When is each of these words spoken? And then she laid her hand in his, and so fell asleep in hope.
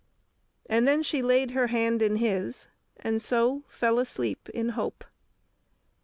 And 0.67 0.87
then 0.87 1.03
she 1.03 1.21
laid 1.21 1.51
her 1.51 1.67
hand 1.67 2.01
in 2.01 2.15
his, 2.15 2.67
and 2.97 3.21
so 3.21 3.65
fell 3.67 3.99
asleep 3.99 4.49
in 4.49 4.69
hope. 4.69 5.03